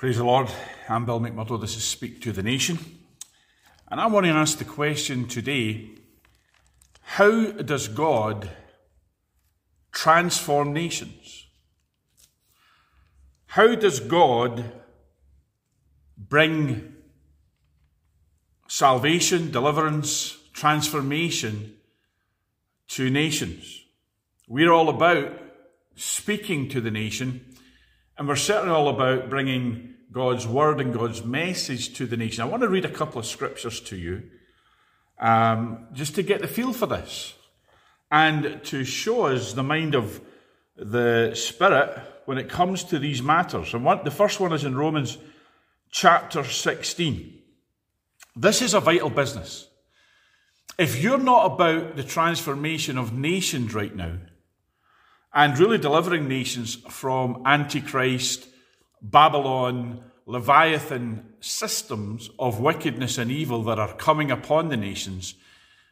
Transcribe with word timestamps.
Praise 0.00 0.16
the 0.16 0.24
Lord. 0.24 0.48
I'm 0.88 1.04
Bill 1.04 1.20
McMurdo. 1.20 1.60
This 1.60 1.76
is 1.76 1.84
Speak 1.84 2.22
to 2.22 2.32
the 2.32 2.42
Nation. 2.42 2.78
And 3.88 4.00
I 4.00 4.06
want 4.06 4.24
to 4.24 4.32
ask 4.32 4.56
the 4.56 4.64
question 4.64 5.28
today 5.28 5.90
how 7.02 7.50
does 7.50 7.86
God 7.86 8.48
transform 9.92 10.72
nations? 10.72 11.48
How 13.44 13.74
does 13.74 14.00
God 14.00 14.72
bring 16.16 16.94
salvation, 18.68 19.50
deliverance, 19.50 20.34
transformation 20.54 21.74
to 22.88 23.10
nations? 23.10 23.82
We're 24.48 24.72
all 24.72 24.88
about 24.88 25.38
speaking 25.94 26.70
to 26.70 26.80
the 26.80 26.90
nation 26.90 27.44
and 28.16 28.26
we're 28.26 28.36
certainly 28.36 28.74
all 28.74 28.88
about 28.88 29.28
bringing 29.28 29.94
God's 30.12 30.46
word 30.46 30.80
and 30.80 30.92
God's 30.92 31.24
message 31.24 31.94
to 31.94 32.06
the 32.06 32.16
nation. 32.16 32.42
I 32.42 32.46
want 32.46 32.62
to 32.62 32.68
read 32.68 32.84
a 32.84 32.90
couple 32.90 33.20
of 33.20 33.26
scriptures 33.26 33.80
to 33.82 33.96
you 33.96 34.24
um, 35.20 35.86
just 35.92 36.14
to 36.16 36.22
get 36.22 36.40
the 36.40 36.48
feel 36.48 36.72
for 36.72 36.86
this 36.86 37.34
and 38.10 38.60
to 38.64 38.84
show 38.84 39.26
us 39.26 39.52
the 39.52 39.62
mind 39.62 39.94
of 39.94 40.20
the 40.76 41.32
Spirit 41.34 41.96
when 42.24 42.38
it 42.38 42.48
comes 42.48 42.82
to 42.84 42.98
these 42.98 43.22
matters. 43.22 43.72
And 43.72 43.86
the 44.04 44.10
first 44.10 44.40
one 44.40 44.52
is 44.52 44.64
in 44.64 44.76
Romans 44.76 45.18
chapter 45.90 46.42
16. 46.42 47.38
This 48.34 48.62
is 48.62 48.74
a 48.74 48.80
vital 48.80 49.10
business. 49.10 49.68
If 50.78 51.02
you're 51.02 51.18
not 51.18 51.52
about 51.52 51.96
the 51.96 52.04
transformation 52.04 52.96
of 52.98 53.12
nations 53.12 53.74
right 53.74 53.94
now, 53.94 54.16
and 55.32 55.58
really 55.58 55.78
delivering 55.78 56.26
nations 56.26 56.74
from 56.88 57.42
Antichrist, 57.46 58.48
Babylon, 59.02 60.04
Leviathan 60.26 61.34
systems 61.40 62.30
of 62.38 62.60
wickedness 62.60 63.18
and 63.18 63.30
evil 63.30 63.62
that 63.64 63.78
are 63.78 63.94
coming 63.94 64.30
upon 64.30 64.68
the 64.68 64.76
nations, 64.76 65.34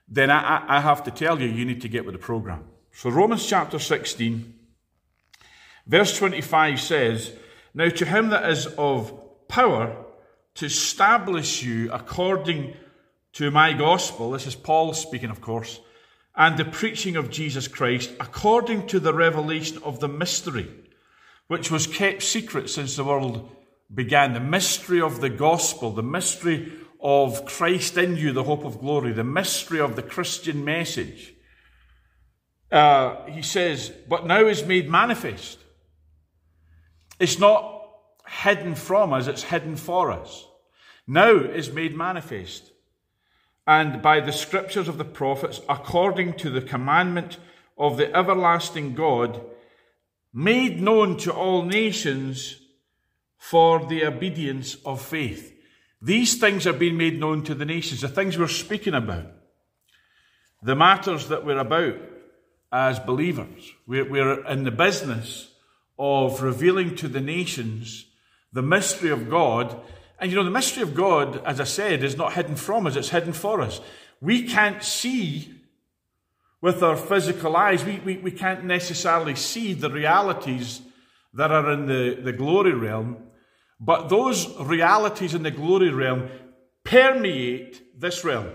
then 0.08 0.30
I, 0.30 0.64
I 0.68 0.80
have 0.80 1.02
to 1.04 1.10
tell 1.10 1.40
you, 1.40 1.48
you 1.48 1.64
need 1.64 1.82
to 1.82 1.88
get 1.88 2.04
with 2.04 2.14
the 2.14 2.18
program. 2.18 2.64
So, 2.92 3.10
Romans 3.10 3.46
chapter 3.46 3.78
16, 3.78 4.54
verse 5.86 6.16
25 6.16 6.80
says, 6.80 7.32
Now 7.74 7.88
to 7.88 8.04
him 8.04 8.30
that 8.30 8.48
is 8.50 8.66
of 8.78 9.48
power 9.48 10.04
to 10.54 10.66
establish 10.66 11.62
you 11.62 11.92
according 11.92 12.74
to 13.34 13.50
my 13.50 13.72
gospel, 13.72 14.30
this 14.30 14.46
is 14.46 14.54
Paul 14.54 14.94
speaking, 14.94 15.30
of 15.30 15.40
course 15.40 15.80
and 16.38 16.56
the 16.56 16.64
preaching 16.64 17.16
of 17.16 17.30
Jesus 17.30 17.66
Christ 17.68 18.12
according 18.20 18.86
to 18.86 19.00
the 19.00 19.12
revelation 19.12 19.78
of 19.82 19.98
the 19.98 20.08
mystery, 20.08 20.68
which 21.48 21.70
was 21.70 21.86
kept 21.86 22.22
secret 22.22 22.70
since 22.70 22.96
the 22.96 23.04
world 23.04 23.50
began. 23.92 24.34
The 24.34 24.40
mystery 24.40 25.00
of 25.00 25.20
the 25.20 25.30
gospel, 25.30 25.90
the 25.90 26.02
mystery 26.02 26.72
of 27.00 27.44
Christ 27.44 27.96
in 27.96 28.16
you, 28.16 28.32
the 28.32 28.44
hope 28.44 28.64
of 28.64 28.80
glory, 28.80 29.12
the 29.12 29.24
mystery 29.24 29.80
of 29.80 29.96
the 29.96 30.02
Christian 30.02 30.64
message. 30.64 31.34
Uh, 32.70 33.24
he 33.26 33.42
says, 33.42 33.90
but 34.08 34.26
now 34.26 34.46
is 34.46 34.64
made 34.64 34.90
manifest. 34.90 35.58
It's 37.18 37.38
not 37.38 37.90
hidden 38.28 38.74
from 38.74 39.12
us, 39.12 39.26
it's 39.26 39.42
hidden 39.42 39.76
for 39.76 40.12
us. 40.12 40.46
Now 41.06 41.34
is 41.34 41.72
made 41.72 41.96
manifest 41.96 42.70
and 43.68 44.00
by 44.00 44.18
the 44.18 44.32
scriptures 44.32 44.88
of 44.88 44.96
the 44.96 45.04
prophets, 45.04 45.60
according 45.68 46.32
to 46.32 46.48
the 46.48 46.62
commandment 46.62 47.36
of 47.76 47.98
the 47.98 48.16
everlasting 48.16 48.94
God, 48.94 49.42
made 50.38 50.80
known 50.80 51.16
to 51.16 51.32
all 51.32 51.64
nations 51.64 52.60
for 53.38 53.84
the 53.86 54.04
obedience 54.04 54.76
of 54.86 55.02
faith. 55.02 55.52
These 56.00 56.38
things 56.38 56.64
are 56.64 56.72
being 56.72 56.96
made 56.96 57.18
known 57.18 57.42
to 57.42 57.56
the 57.56 57.64
nations, 57.64 58.02
the 58.02 58.08
things 58.08 58.38
we're 58.38 58.46
speaking 58.46 58.94
about, 58.94 59.26
the 60.62 60.76
matters 60.76 61.26
that 61.26 61.44
we're 61.44 61.58
about 61.58 61.96
as 62.70 63.00
believers. 63.00 63.72
We're, 63.84 64.08
we're 64.08 64.46
in 64.46 64.62
the 64.62 64.70
business 64.70 65.50
of 65.98 66.40
revealing 66.40 66.94
to 66.96 67.08
the 67.08 67.20
nations 67.20 68.04
the 68.52 68.62
mystery 68.62 69.10
of 69.10 69.28
God 69.28 69.76
and 70.20 70.30
you 70.30 70.36
know, 70.36 70.44
the 70.44 70.50
mystery 70.50 70.84
of 70.84 70.94
God, 70.94 71.42
as 71.44 71.60
I 71.60 71.64
said, 71.64 72.04
is 72.04 72.16
not 72.16 72.32
hidden 72.32 72.54
from 72.54 72.86
us, 72.86 72.94
it's 72.94 73.10
hidden 73.10 73.32
for 73.32 73.60
us. 73.60 73.80
We 74.20 74.48
can't 74.48 74.82
see 74.82 75.57
with 76.60 76.82
our 76.82 76.96
physical 76.96 77.56
eyes, 77.56 77.84
we, 77.84 78.00
we, 78.00 78.16
we 78.18 78.30
can't 78.30 78.64
necessarily 78.64 79.34
see 79.34 79.72
the 79.74 79.90
realities 79.90 80.82
that 81.34 81.50
are 81.50 81.70
in 81.72 81.86
the, 81.86 82.18
the 82.22 82.32
glory 82.32 82.72
realm, 82.72 83.16
but 83.78 84.08
those 84.08 84.58
realities 84.60 85.34
in 85.34 85.42
the 85.42 85.50
glory 85.50 85.90
realm 85.90 86.28
permeate 86.84 88.00
this 88.00 88.24
realm, 88.24 88.50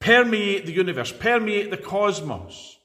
permeate 0.00 0.66
the 0.66 0.72
universe, 0.72 1.12
permeate 1.12 1.70
the 1.70 1.76
cosmos. 1.76 2.78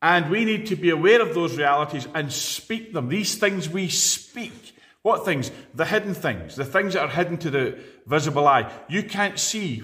And 0.00 0.30
we 0.30 0.44
need 0.44 0.66
to 0.66 0.76
be 0.76 0.90
aware 0.90 1.22
of 1.22 1.34
those 1.34 1.56
realities 1.56 2.06
and 2.14 2.32
speak 2.32 2.92
them. 2.92 3.08
These 3.08 3.36
things 3.36 3.68
we 3.68 3.88
speak 3.88 4.74
what 5.04 5.26
things? 5.26 5.50
The 5.74 5.84
hidden 5.84 6.14
things, 6.14 6.56
the 6.56 6.64
things 6.64 6.94
that 6.94 7.02
are 7.02 7.08
hidden 7.08 7.36
to 7.38 7.50
the 7.50 7.78
visible 8.06 8.48
eye. 8.48 8.72
You 8.88 9.02
can't 9.02 9.38
see 9.38 9.82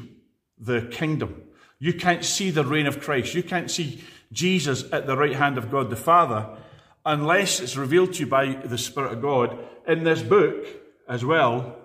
the 0.58 0.88
kingdom. 0.90 1.42
You 1.80 1.94
can't 1.94 2.24
see 2.24 2.50
the 2.50 2.64
reign 2.64 2.86
of 2.86 3.00
Christ. 3.00 3.34
You 3.34 3.42
can't 3.42 3.70
see 3.70 4.04
Jesus 4.30 4.84
at 4.92 5.08
the 5.08 5.16
right 5.16 5.34
hand 5.34 5.58
of 5.58 5.70
God 5.70 5.90
the 5.90 5.96
Father 5.96 6.56
unless 7.04 7.58
it's 7.58 7.76
revealed 7.76 8.12
to 8.12 8.20
you 8.20 8.26
by 8.26 8.52
the 8.52 8.78
Spirit 8.78 9.14
of 9.14 9.22
God 9.22 9.58
in 9.88 10.04
this 10.04 10.22
book 10.22 10.64
as 11.08 11.24
well. 11.24 11.76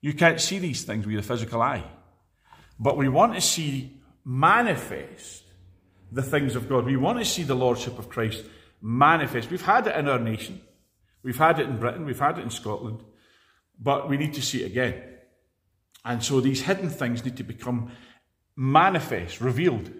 You 0.00 0.14
can't 0.14 0.40
see 0.40 0.58
these 0.58 0.84
things 0.84 1.06
with 1.06 1.16
the 1.16 1.22
physical 1.22 1.60
eye. 1.60 1.84
But 2.78 2.96
we 2.96 3.08
want 3.08 3.34
to 3.34 3.42
see 3.42 4.00
manifest 4.24 5.42
the 6.10 6.22
things 6.22 6.56
of 6.56 6.68
God. 6.68 6.86
We 6.86 6.96
want 6.96 7.18
to 7.18 7.24
see 7.24 7.42
the 7.42 7.54
Lordship 7.54 7.98
of 7.98 8.08
Christ 8.08 8.44
manifest. 8.80 9.50
We've 9.50 9.60
had 9.60 9.86
it 9.86 9.96
in 9.96 10.08
our 10.08 10.18
nation. 10.18 10.62
We've 11.22 11.36
had 11.36 11.60
it 11.60 11.68
in 11.68 11.78
Britain, 11.78 12.06
we've 12.06 12.18
had 12.18 12.38
it 12.38 12.42
in 12.42 12.50
Scotland, 12.50 13.02
but 13.78 14.08
we 14.08 14.16
need 14.16 14.34
to 14.34 14.42
see 14.42 14.62
it 14.62 14.66
again. 14.66 15.02
And 16.04 16.24
so 16.24 16.40
these 16.40 16.62
hidden 16.62 16.88
things 16.88 17.24
need 17.24 17.36
to 17.36 17.44
become 17.44 17.92
manifest, 18.60 19.40
revealed. 19.40 19.90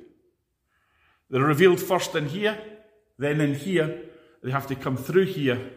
They're 1.31 1.43
revealed 1.43 1.81
first 1.81 2.15
in 2.15 2.28
here, 2.28 2.59
then 3.19 3.41
in 3.41 3.54
here. 3.54 4.03
They 4.43 4.50
have 4.50 4.66
to 4.66 4.75
come 4.75 4.98
through 4.98 5.26
here. 5.26 5.71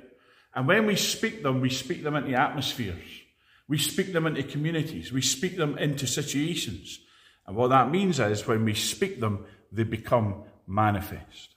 And 0.54 0.68
when 0.68 0.86
we 0.86 0.98
speak 0.98 1.44
them, 1.44 1.62
we 1.62 1.70
speak 1.70 2.04
them 2.04 2.16
into 2.18 2.34
atmospheres. 2.34 3.22
We 3.70 3.78
speak 3.78 4.12
them 4.12 4.28
into 4.28 4.44
communities. 4.44 5.14
We 5.14 5.22
speak 5.22 5.56
them 5.56 5.78
into 5.78 6.06
situations. 6.06 7.00
And 7.48 7.56
what 7.56 7.70
that 7.70 7.90
means 7.90 8.20
is 8.20 8.46
when 8.46 8.66
we 8.66 8.74
speak 8.74 9.22
them, 9.22 9.46
they 9.72 9.84
become 9.84 10.44
manifest 10.68 11.52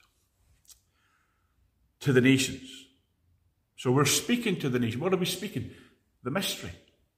to 1.99 2.13
the 2.13 2.21
nations. 2.21 2.69
So 3.75 3.91
we're 3.91 4.05
speaking 4.05 4.59
to 4.59 4.69
the 4.69 4.79
nation. 4.79 5.01
What 5.01 5.13
are 5.13 5.17
we 5.17 5.25
speaking? 5.25 5.71
The 6.23 6.31
mystery, 6.31 6.71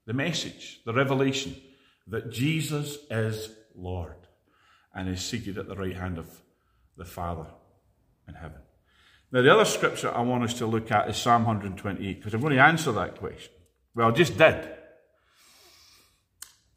the 0.07 0.13
message, 0.13 0.81
the 0.83 0.93
revelation 0.93 1.55
that 2.07 2.31
Jesus 2.31 2.97
is 3.11 3.49
Lord 3.79 4.15
and 4.93 5.07
is 5.07 5.21
seated 5.21 5.57
at 5.57 5.67
the 5.67 5.75
right 5.75 5.95
hand 5.95 6.17
of 6.17 6.29
the 6.97 7.05
Father 7.05 7.45
in 8.27 8.33
heaven. 8.33 8.59
Now, 9.31 9.41
the 9.41 9.53
other 9.53 9.65
scripture 9.65 10.11
I 10.11 10.21
want 10.21 10.43
us 10.43 10.55
to 10.55 10.65
look 10.65 10.91
at 10.91 11.09
is 11.09 11.17
Psalm 11.17 11.45
128, 11.45 12.17
because 12.17 12.33
I'm 12.33 12.41
going 12.41 12.55
to 12.55 12.61
answer 12.61 12.91
that 12.93 13.17
question. 13.17 13.53
Well, 13.93 14.09
I 14.09 14.11
just 14.11 14.37
did. 14.37 14.67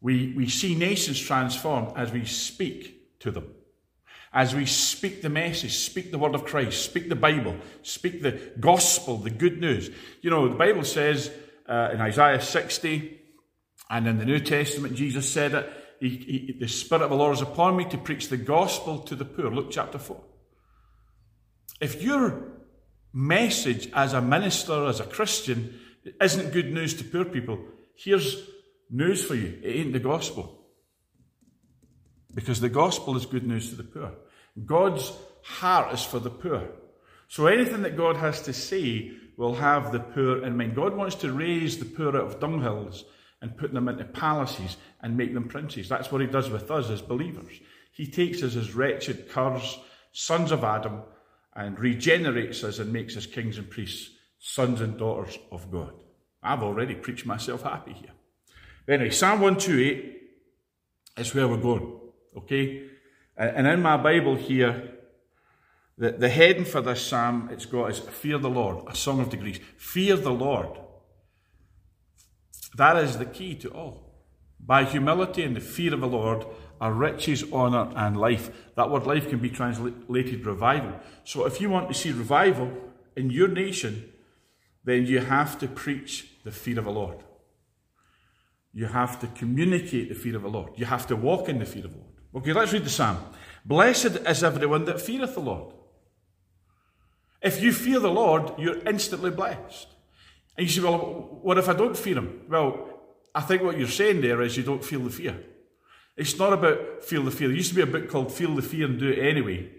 We, 0.01 0.33
we 0.35 0.47
see 0.47 0.75
nations 0.75 1.19
transformed 1.19 1.93
as 1.95 2.11
we 2.11 2.25
speak 2.25 3.19
to 3.19 3.31
them 3.31 3.53
as 4.33 4.55
we 4.55 4.65
speak 4.65 5.21
the 5.21 5.29
message, 5.29 5.75
speak 5.77 6.09
the 6.09 6.17
word 6.17 6.33
of 6.33 6.43
Christ, 6.43 6.83
speak 6.83 7.07
the 7.07 7.15
Bible, 7.15 7.55
speak 7.83 8.23
the 8.23 8.51
gospel, 8.59 9.17
the 9.17 9.29
good 9.29 9.61
news. 9.61 9.91
You 10.21 10.31
know, 10.31 10.49
the 10.49 10.55
Bible 10.55 10.83
says 10.83 11.31
uh, 11.69 11.91
in 11.93 12.01
Isaiah 12.01 12.41
60, 12.41 13.19
and 13.89 14.07
in 14.07 14.17
the 14.17 14.25
New 14.25 14.39
Testament, 14.39 14.95
Jesus 14.95 15.31
said 15.31 15.53
it, 15.53 15.71
he, 16.03 16.45
he, 16.47 16.57
the 16.59 16.67
Spirit 16.67 17.03
of 17.03 17.11
the 17.11 17.15
Lord 17.15 17.35
is 17.35 17.41
upon 17.41 17.77
me 17.77 17.85
to 17.85 17.97
preach 17.97 18.27
the 18.27 18.37
gospel 18.37 18.99
to 18.99 19.15
the 19.15 19.23
poor. 19.23 19.49
Luke 19.49 19.69
chapter 19.71 19.97
4. 19.97 20.21
If 21.79 22.03
your 22.03 22.43
message 23.13 23.89
as 23.93 24.11
a 24.11 24.21
minister, 24.21 24.85
as 24.85 24.99
a 24.99 25.05
Christian, 25.05 25.79
isn't 26.21 26.51
good 26.51 26.73
news 26.73 26.93
to 26.95 27.05
poor 27.05 27.23
people, 27.23 27.57
here's 27.95 28.37
news 28.89 29.23
for 29.23 29.35
you. 29.35 29.57
It 29.63 29.75
ain't 29.77 29.93
the 29.93 29.99
gospel. 29.99 30.59
Because 32.35 32.59
the 32.59 32.69
gospel 32.69 33.15
is 33.15 33.25
good 33.25 33.47
news 33.47 33.69
to 33.69 33.75
the 33.75 33.83
poor. 33.83 34.11
God's 34.65 35.09
heart 35.43 35.93
is 35.93 36.03
for 36.03 36.19
the 36.19 36.29
poor. 36.29 36.67
So 37.29 37.47
anything 37.47 37.83
that 37.83 37.95
God 37.95 38.17
has 38.17 38.41
to 38.41 38.53
say 38.53 39.11
will 39.37 39.55
have 39.55 39.93
the 39.93 40.01
poor 40.01 40.43
in 40.43 40.57
mind. 40.57 40.75
God 40.75 40.95
wants 40.95 41.15
to 41.15 41.31
raise 41.31 41.77
the 41.77 41.85
poor 41.85 42.09
out 42.09 42.25
of 42.25 42.39
dunghills 42.41 43.03
and 43.43 43.57
put 43.57 43.73
them 43.73 43.89
into 43.89 44.05
palaces 44.05 44.77
and 45.01 45.17
make 45.17 45.33
them 45.33 45.49
princes. 45.49 45.89
That's 45.89 46.09
what 46.11 46.21
he 46.21 46.27
does 46.27 46.49
with 46.49 46.71
us 46.71 46.89
as 46.89 47.01
believers. 47.01 47.59
He 47.91 48.07
takes 48.07 48.41
us 48.41 48.55
as 48.55 48.73
wretched 48.73 49.29
curs, 49.29 49.77
sons 50.13 50.53
of 50.53 50.63
Adam, 50.63 51.01
and 51.53 51.77
regenerates 51.77 52.63
us 52.63 52.79
and 52.79 52.93
makes 52.93 53.17
us 53.17 53.25
kings 53.25 53.57
and 53.57 53.69
priests, 53.69 54.11
sons 54.39 54.79
and 54.79 54.97
daughters 54.97 55.37
of 55.51 55.69
God. 55.69 55.93
I've 56.41 56.63
already 56.63 56.95
preached 56.95 57.25
myself 57.25 57.63
happy 57.63 57.91
here. 57.91 58.11
Anyway, 58.87 59.09
Psalm 59.09 59.41
128 59.41 60.21
is 61.17 61.35
where 61.35 61.47
we're 61.49 61.57
going. 61.57 61.99
Okay? 62.37 62.85
And 63.35 63.67
in 63.67 63.81
my 63.81 63.97
Bible 63.97 64.35
here, 64.35 64.99
the, 65.97 66.11
the 66.11 66.29
heading 66.29 66.65
for 66.65 66.79
this 66.79 67.05
psalm 67.05 67.49
it's 67.51 67.65
got 67.65 67.91
is 67.91 67.99
Fear 67.99 68.37
the 68.37 68.49
Lord, 68.49 68.85
a 68.87 68.95
song 68.95 69.19
of 69.19 69.29
degrees. 69.29 69.59
Fear 69.77 70.15
the 70.15 70.31
Lord. 70.31 70.79
That 72.75 72.97
is 72.97 73.17
the 73.17 73.25
key 73.25 73.55
to 73.55 73.69
all. 73.69 74.11
By 74.59 74.85
humility 74.85 75.43
and 75.43 75.55
the 75.55 75.61
fear 75.61 75.93
of 75.93 76.01
the 76.01 76.07
Lord 76.07 76.45
are 76.79 76.93
riches, 76.93 77.43
honour, 77.51 77.91
and 77.95 78.17
life. 78.17 78.49
That 78.75 78.89
word 78.89 79.05
life 79.05 79.29
can 79.29 79.39
be 79.39 79.49
translated 79.49 80.45
revival. 80.45 80.93
So 81.23 81.45
if 81.45 81.59
you 81.59 81.69
want 81.69 81.89
to 81.89 81.93
see 81.93 82.11
revival 82.11 82.71
in 83.15 83.29
your 83.29 83.47
nation, 83.47 84.09
then 84.83 85.05
you 85.05 85.19
have 85.19 85.59
to 85.59 85.67
preach 85.67 86.29
the 86.43 86.51
fear 86.51 86.79
of 86.79 86.85
the 86.85 86.91
Lord. 86.91 87.17
You 88.73 88.87
have 88.87 89.19
to 89.19 89.27
communicate 89.27 90.09
the 90.09 90.15
fear 90.15 90.35
of 90.35 90.41
the 90.41 90.49
Lord. 90.49 90.71
You 90.75 90.85
have 90.85 91.05
to 91.07 91.15
walk 91.15 91.47
in 91.47 91.59
the 91.59 91.65
fear 91.65 91.85
of 91.85 91.91
the 91.91 91.97
Lord. 91.97 92.09
Okay, 92.35 92.53
let's 92.53 92.73
read 92.73 92.83
the 92.83 92.89
psalm. 92.89 93.17
Blessed 93.63 94.17
is 94.27 94.43
everyone 94.43 94.85
that 94.85 94.99
feareth 94.99 95.35
the 95.35 95.41
Lord. 95.41 95.73
If 97.41 97.61
you 97.61 97.71
fear 97.71 97.99
the 97.99 98.09
Lord, 98.09 98.53
you're 98.57 98.81
instantly 98.87 99.29
blessed. 99.29 99.87
And 100.57 100.67
you 100.67 100.71
say, 100.71 100.81
well, 100.81 101.39
what 101.41 101.57
if 101.57 101.67
I 101.67 101.73
don't 101.73 101.97
fear 101.97 102.15
him? 102.15 102.41
Well, 102.49 102.89
I 103.33 103.41
think 103.41 103.63
what 103.63 103.77
you're 103.77 103.87
saying 103.87 104.21
there 104.21 104.41
is 104.41 104.55
you 104.55 104.63
don't 104.63 104.83
feel 104.83 105.01
the 105.01 105.09
fear. 105.09 105.39
It's 106.15 106.37
not 106.37 106.53
about 106.53 107.03
feel 107.03 107.23
the 107.23 107.31
fear. 107.31 107.47
There 107.47 107.57
used 107.57 107.69
to 107.69 107.75
be 107.75 107.81
a 107.81 107.87
book 107.87 108.09
called 108.09 108.31
Feel 108.31 108.55
the 108.55 108.61
Fear 108.61 108.85
and 108.85 108.99
Do 108.99 109.09
It 109.09 109.19
Anyway. 109.19 109.69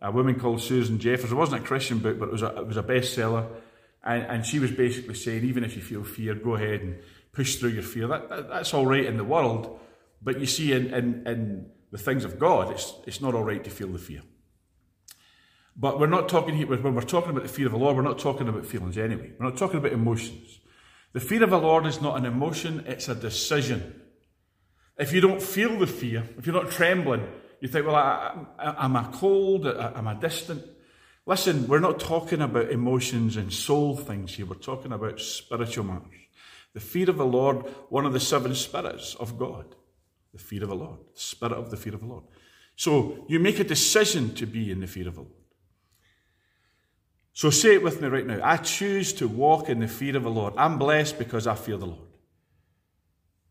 A 0.00 0.10
woman 0.10 0.38
called 0.38 0.60
Susan 0.60 0.98
Jeffers. 0.98 1.32
It 1.32 1.36
wasn't 1.36 1.62
a 1.62 1.66
Christian 1.66 1.98
book, 1.98 2.18
but 2.18 2.28
it 2.28 2.32
was 2.32 2.42
a, 2.42 2.56
it 2.58 2.66
was 2.66 2.76
a 2.76 2.82
bestseller. 2.82 3.46
And, 4.04 4.22
and 4.24 4.46
she 4.46 4.58
was 4.58 4.70
basically 4.70 5.14
saying, 5.14 5.44
even 5.44 5.64
if 5.64 5.76
you 5.76 5.82
feel 5.82 6.04
fear, 6.04 6.34
go 6.34 6.54
ahead 6.54 6.80
and 6.80 6.98
push 7.32 7.56
through 7.56 7.70
your 7.70 7.82
fear. 7.82 8.08
That, 8.08 8.28
that, 8.28 8.48
that's 8.48 8.74
all 8.74 8.86
right 8.86 9.04
in 9.04 9.16
the 9.16 9.24
world. 9.24 9.78
But 10.20 10.40
you 10.40 10.46
see, 10.46 10.72
in, 10.72 10.92
in, 10.92 11.26
in 11.26 11.66
the 11.90 11.98
things 11.98 12.24
of 12.24 12.38
God, 12.38 12.72
it's, 12.72 12.94
it's 13.06 13.20
not 13.20 13.34
all 13.34 13.44
right 13.44 13.62
to 13.62 13.70
feel 13.70 13.88
the 13.88 13.98
fear. 13.98 14.22
But 15.76 15.98
we're 15.98 16.06
not 16.06 16.28
talking 16.28 16.54
here, 16.54 16.66
when 16.66 16.94
we're 16.94 17.02
talking 17.02 17.30
about 17.30 17.42
the 17.42 17.48
fear 17.48 17.66
of 17.66 17.72
the 17.72 17.78
Lord, 17.78 17.96
we're 17.96 18.02
not 18.02 18.18
talking 18.18 18.48
about 18.48 18.66
feelings 18.66 18.98
anyway. 18.98 19.32
We're 19.38 19.46
not 19.46 19.56
talking 19.56 19.78
about 19.78 19.92
emotions. 19.92 20.60
The 21.12 21.20
fear 21.20 21.42
of 21.42 21.50
the 21.50 21.58
Lord 21.58 21.86
is 21.86 22.00
not 22.00 22.16
an 22.16 22.24
emotion, 22.24 22.84
it's 22.86 23.08
a 23.08 23.14
decision. 23.14 24.00
If 24.98 25.12
you 25.12 25.20
don't 25.20 25.42
feel 25.42 25.78
the 25.78 25.86
fear, 25.86 26.28
if 26.38 26.46
you're 26.46 26.54
not 26.54 26.70
trembling, 26.70 27.26
you 27.60 27.68
think, 27.68 27.86
well, 27.86 27.96
I, 27.96 28.44
I, 28.58 28.84
am 28.84 28.96
I 28.96 29.04
cold? 29.12 29.66
Am 29.66 30.06
I 30.08 30.14
distant? 30.14 30.64
Listen, 31.24 31.68
we're 31.68 31.78
not 31.78 32.00
talking 32.00 32.42
about 32.42 32.70
emotions 32.70 33.36
and 33.36 33.52
soul 33.52 33.96
things 33.96 34.34
here. 34.34 34.46
We're 34.46 34.56
talking 34.56 34.92
about 34.92 35.20
spiritual 35.20 35.84
matters. 35.84 36.08
The 36.74 36.80
fear 36.80 37.08
of 37.08 37.18
the 37.18 37.26
Lord, 37.26 37.66
one 37.88 38.06
of 38.06 38.12
the 38.12 38.20
seven 38.20 38.54
spirits 38.54 39.14
of 39.14 39.38
God. 39.38 39.74
The 40.32 40.38
fear 40.38 40.62
of 40.62 40.70
the 40.70 40.74
Lord, 40.74 40.98
the 41.14 41.20
spirit 41.20 41.52
of 41.52 41.70
the 41.70 41.76
fear 41.76 41.94
of 41.94 42.00
the 42.00 42.06
Lord. 42.06 42.24
So 42.74 43.24
you 43.28 43.38
make 43.38 43.60
a 43.60 43.64
decision 43.64 44.34
to 44.34 44.46
be 44.46 44.70
in 44.70 44.80
the 44.80 44.86
fear 44.86 45.06
of 45.08 45.14
the 45.14 45.20
Lord. 45.20 45.41
So 47.32 47.50
say 47.50 47.74
it 47.74 47.82
with 47.82 48.00
me 48.00 48.08
right 48.08 48.26
now. 48.26 48.40
I 48.42 48.58
choose 48.58 49.12
to 49.14 49.26
walk 49.26 49.68
in 49.68 49.80
the 49.80 49.88
fear 49.88 50.16
of 50.16 50.22
the 50.22 50.30
Lord. 50.30 50.54
I'm 50.56 50.78
blessed 50.78 51.18
because 51.18 51.46
I 51.46 51.54
fear 51.54 51.76
the 51.76 51.86
Lord. 51.86 52.08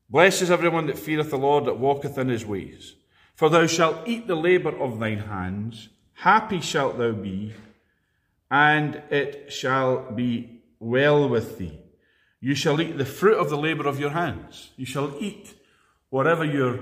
Blessed 0.10 0.44
is 0.44 0.52
everyone 0.52 0.88
that 0.88 1.00
feareth 1.00 1.32
the 1.32 1.38
Lord, 1.38 1.66
that 1.66 1.80
walketh 1.80 2.18
in 2.18 2.30
his 2.30 2.46
ways. 2.46 2.96
For 3.34 3.50
thou 3.50 3.66
shalt 3.66 4.08
eat 4.08 4.28
the 4.28 4.36
labour 4.36 4.78
of 4.78 5.00
thine 5.00 5.20
hands. 5.20 5.90
Happy 6.14 6.62
shalt 6.62 6.98
thou 6.98 7.14
be, 7.14 7.54
and 8.52 9.02
it 9.10 9.52
shall 9.52 10.12
be 10.12 10.62
well 10.80 11.28
with 11.28 11.58
thee. 11.58 11.80
You 12.40 12.56
shall 12.56 12.82
eat 12.82 12.98
the 12.98 13.06
fruit 13.06 13.38
of 13.38 13.50
the 13.50 13.58
labour 13.58 13.88
of 13.88 14.00
your 14.00 14.10
hands. 14.12 14.72
You 14.76 14.86
shall 14.86 15.16
eat 15.20 15.56
whatever 16.10 16.44
you're, 16.44 16.80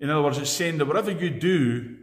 in 0.00 0.10
other 0.10 0.22
words, 0.22 0.38
it's 0.38 0.50
saying 0.50 0.78
that 0.78 0.86
whatever 0.86 1.10
you 1.10 1.30
do 1.30 1.96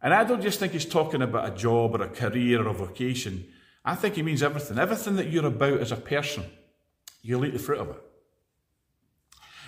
and 0.00 0.14
I 0.14 0.24
don't 0.24 0.42
just 0.42 0.58
think 0.58 0.72
he's 0.72 0.84
talking 0.84 1.22
about 1.22 1.52
a 1.52 1.56
job 1.56 1.94
or 1.94 2.02
a 2.02 2.08
career 2.08 2.62
or 2.62 2.68
a 2.68 2.72
vocation. 2.72 3.46
I 3.84 3.94
think 3.94 4.14
he 4.14 4.22
means 4.22 4.42
everything. 4.42 4.78
Everything 4.78 5.16
that 5.16 5.30
you're 5.30 5.46
about 5.46 5.80
as 5.80 5.92
a 5.92 5.96
person, 5.96 6.44
you'll 7.22 7.44
eat 7.44 7.52
the 7.52 7.58
fruit 7.58 7.80
of 7.80 7.90
it. 7.90 8.02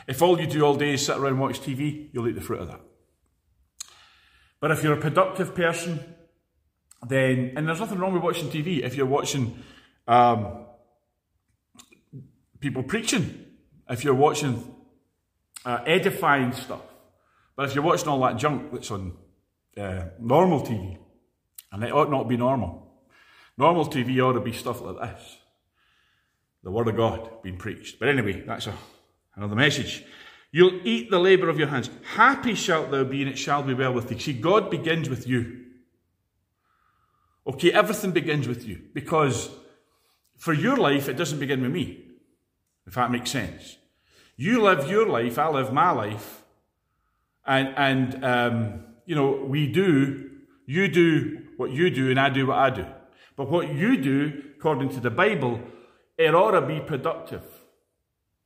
If 0.07 0.23
all 0.23 0.41
you 0.41 0.47
do 0.47 0.65
all 0.65 0.77
day 0.77 0.95
is 0.95 1.05
sit 1.05 1.17
around 1.17 1.33
and 1.33 1.41
watch 1.41 1.61
TV, 1.61 2.11
you'll 2.13 2.29
eat 2.29 2.35
the 2.35 2.41
fruit 2.41 2.61
of 2.61 2.69
that. 2.69 2.81
But 4.61 4.71
if 4.71 4.83
you're 4.83 4.93
a 4.93 5.01
productive 5.01 5.55
person, 5.55 6.01
then, 7.07 7.53
and 7.57 7.67
there's 7.67 7.81
nothing 7.81 7.99
wrong 7.99 8.13
with 8.13 8.23
watching 8.23 8.51
TV 8.51 8.83
if 8.83 8.95
you're 8.95 9.07
watching 9.07 9.63
um, 10.07 10.67
people 12.61 12.83
preaching, 12.83 13.47
if 13.89 14.05
you're 14.05 14.15
watching 14.15 14.75
uh, 15.65 15.79
edifying 15.87 16.53
stuff. 16.53 16.83
But 17.57 17.69
if 17.69 17.75
you're 17.75 17.85
watching 17.85 18.09
all 18.09 18.21
that 18.21 18.37
junk 18.37 18.73
that's 18.73 18.91
on 18.91 19.17
uh, 19.77 20.05
normal 20.19 20.63
TV. 20.63 20.99
And 21.73 21.85
it 21.85 21.93
ought 21.93 22.11
not 22.11 22.29
be 22.29 22.37
normal. 22.37 22.91
Normal 23.57 23.87
TV 23.87 24.21
ought 24.25 24.33
to 24.33 24.41
be 24.41 24.53
stuff 24.53 24.81
like 24.81 24.97
this. 24.97 25.39
The 26.63 26.71
Word 26.71 26.89
of 26.89 26.97
God 26.97 27.43
being 27.43 27.57
preached. 27.57 27.99
But 27.99 28.09
anyway, 28.09 28.43
that's 28.47 28.67
a, 28.67 28.75
another 29.37 29.55
message. 29.55 30.05
You'll 30.53 30.81
eat 30.85 31.11
the 31.11 31.19
labour 31.19 31.49
of 31.49 31.59
your 31.59 31.69
hands. 31.69 31.91
Happy 32.15 32.55
shalt 32.55 32.91
thou 32.91 33.05
be, 33.05 33.23
and 33.23 33.31
it 33.31 33.39
shall 33.39 33.63
be 33.63 33.75
well 33.75 33.93
with 33.93 34.09
thee. 34.09 34.19
See, 34.19 34.33
God 34.33 34.71
begins 34.71 35.09
with 35.09 35.27
you. 35.27 35.65
Okay, 37.47 37.73
everything 37.73 38.11
begins 38.11 38.49
with 38.49 38.67
you. 38.67 38.83
Because 38.93 39.51
for 40.37 40.53
your 40.53 40.77
life, 40.77 41.09
it 41.09 41.17
doesn't 41.17 41.39
begin 41.39 41.63
with 41.63 41.71
me. 41.71 42.05
If 42.87 42.95
that 42.95 43.11
makes 43.11 43.31
sense. 43.31 43.77
You 44.37 44.63
live 44.63 44.91
your 44.91 45.07
life, 45.07 45.39
I 45.39 45.49
live 45.49 45.73
my 45.73 45.91
life. 45.91 46.43
And, 47.47 47.75
and, 47.77 48.25
um, 48.25 48.85
you 49.11 49.17
know, 49.17 49.33
we 49.45 49.67
do, 49.67 50.31
you 50.67 50.87
do 50.87 51.43
what 51.57 51.73
you 51.73 51.91
do 51.91 52.11
and 52.11 52.21
I 52.21 52.29
do 52.31 52.47
what 52.47 52.59
I 52.59 52.71
do. 52.71 52.87
But 53.35 53.51
what 53.51 53.75
you 53.75 53.97
do, 53.97 54.41
according 54.57 54.91
to 54.91 55.01
the 55.01 55.11
Bible, 55.11 55.61
it 56.17 56.33
ought 56.33 56.53
to 56.53 56.61
be 56.61 56.79
productive. 56.79 57.43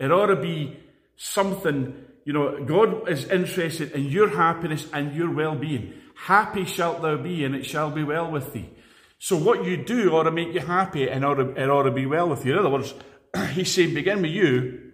It 0.01 0.11
ought 0.11 0.29
to 0.29 0.37
be 0.37 0.79
something, 1.17 1.95
you 2.25 2.33
know, 2.33 2.65
God 2.65 3.11
is 3.11 3.27
interested 3.27 3.93
in 3.93 4.05
your 4.05 4.31
happiness 4.31 4.87
and 4.91 5.15
your 5.15 5.31
well-being. 5.31 5.93
Happy 6.17 6.65
shalt 6.65 7.03
thou 7.03 7.19
be 7.19 7.45
and 7.45 7.55
it 7.55 7.67
shall 7.67 7.91
be 7.91 8.03
well 8.03 8.31
with 8.31 8.55
thee. 8.55 8.71
So 9.19 9.37
what 9.37 9.67
you 9.67 9.77
do 9.77 10.17
ought 10.17 10.23
to 10.23 10.31
make 10.31 10.55
you 10.55 10.61
happy 10.61 11.11
and 11.11 11.27
ought 11.27 11.35
to, 11.35 11.63
it 11.63 11.69
ought 11.69 11.83
to 11.83 11.91
be 11.91 12.07
well 12.07 12.31
with 12.31 12.47
you. 12.47 12.55
In 12.55 12.59
other 12.59 12.71
words, 12.71 12.95
he's 13.51 13.71
saying 13.71 13.93
begin 13.93 14.23
with 14.23 14.31
you 14.31 14.93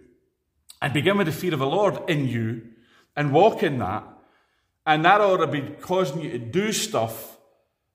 and 0.81 0.91
begin 0.91 1.17
with 1.17 1.27
the 1.27 1.31
fear 1.31 1.53
of 1.53 1.59
the 1.59 1.65
Lord 1.65 2.09
in 2.09 2.27
you 2.27 2.63
and 3.15 3.31
walk 3.31 3.63
in 3.63 3.79
that 3.79 4.10
and 4.91 5.05
that 5.05 5.21
ought 5.21 5.37
to 5.37 5.47
be 5.47 5.61
causing 5.61 6.19
you 6.19 6.31
to 6.31 6.37
do 6.37 6.73
stuff 6.73 7.37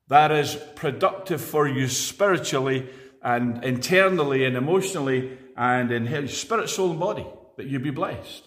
that 0.08 0.32
is 0.32 0.56
productive 0.76 1.42
for 1.42 1.68
you 1.68 1.88
spiritually 1.88 2.88
and 3.22 3.62
internally 3.62 4.46
and 4.46 4.56
emotionally 4.56 5.36
and 5.58 5.92
in 5.92 6.06
your 6.06 6.26
spirit, 6.26 6.70
soul, 6.70 6.92
and 6.92 7.00
body, 7.00 7.26
that 7.58 7.66
you 7.66 7.78
be 7.80 7.90
blessed. 7.90 8.44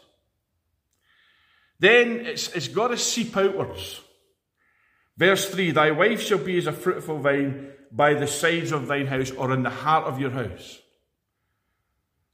Then 1.78 2.26
it's, 2.26 2.50
it's 2.54 2.68
got 2.68 2.88
to 2.88 2.98
seep 2.98 3.38
outwards. 3.38 4.02
Verse 5.16 5.48
3 5.48 5.70
Thy 5.70 5.92
wife 5.92 6.24
shall 6.24 6.40
be 6.40 6.58
as 6.58 6.66
a 6.66 6.74
fruitful 6.74 7.20
vine 7.20 7.72
by 7.92 8.16
the 8.16 8.26
sides 8.26 8.72
of 8.72 8.88
thine 8.88 9.06
house 9.06 9.30
or 9.30 9.54
in 9.54 9.62
the 9.62 9.70
heart 9.70 10.06
of 10.06 10.20
your 10.20 10.32
house, 10.32 10.80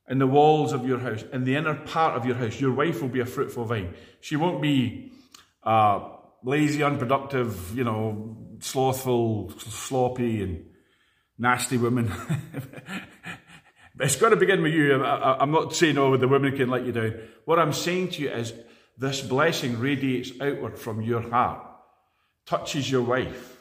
in 0.07 0.19
the 0.19 0.27
walls 0.27 0.71
of 0.71 0.87
your 0.87 0.99
house, 0.99 1.25
in 1.33 1.43
the 1.43 1.57
inner 1.57 1.75
part 1.75 2.15
of 2.15 2.25
your 2.25 2.35
house. 2.35 2.61
Your 2.61 2.73
wife 2.73 3.01
will 3.01 3.09
be 3.09 3.19
a 3.19 3.25
fruitful 3.25 3.65
vine. 3.65 3.93
She 4.21 4.37
won't 4.37 4.61
be 4.61 5.11
uh, 5.65 6.09
lazy, 6.43 6.83
unproductive, 6.83 7.75
you 7.75 7.83
know, 7.83 8.37
slothful, 8.59 9.51
sloppy, 9.57 10.43
and 10.43 10.65
nasty 11.37 11.77
women. 11.77 12.11
it's 13.99 14.15
got 14.15 14.29
to 14.29 14.35
begin 14.35 14.61
with 14.61 14.73
you. 14.73 15.03
I, 15.03 15.41
am 15.41 15.51
not 15.51 15.75
saying, 15.75 15.97
oh, 15.97 16.17
the 16.17 16.27
women 16.27 16.55
can 16.55 16.69
let 16.69 16.85
you 16.85 16.91
down. 16.91 17.15
What 17.45 17.59
I'm 17.59 17.73
saying 17.73 18.09
to 18.11 18.21
you 18.21 18.29
is 18.29 18.53
this 18.97 19.21
blessing 19.21 19.79
radiates 19.79 20.31
outward 20.39 20.77
from 20.77 21.01
your 21.01 21.21
heart, 21.21 21.65
touches 22.45 22.89
your 22.89 23.03
wife. 23.03 23.57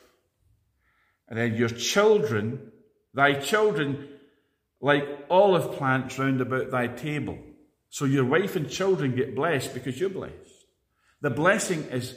And 1.28 1.38
then 1.38 1.54
your 1.54 1.70
children, 1.70 2.70
thy 3.14 3.34
children, 3.34 4.08
like 4.80 5.08
olive 5.30 5.76
plants 5.76 6.18
round 6.18 6.40
about 6.40 6.70
thy 6.70 6.86
table. 6.88 7.38
So 7.88 8.04
your 8.04 8.24
wife 8.24 8.56
and 8.56 8.68
children 8.68 9.16
get 9.16 9.34
blessed 9.34 9.72
because 9.72 9.98
you're 9.98 10.10
blessed. 10.10 10.53
The 11.24 11.30
blessing 11.30 11.84
is 11.84 12.14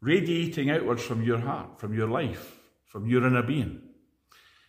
radiating 0.00 0.70
outwards 0.70 1.02
from 1.02 1.22
your 1.22 1.36
heart, 1.36 1.78
from 1.78 1.92
your 1.92 2.08
life, 2.08 2.56
from 2.86 3.06
your 3.06 3.26
inner 3.26 3.42
being. 3.42 3.82